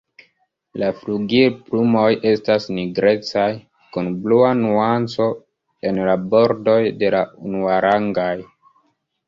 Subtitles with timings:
[0.83, 3.45] La flugilplumoj estas nigrecaj,
[3.99, 5.29] kun blua nuanco
[5.91, 8.31] en la bordoj de la unuarangaj.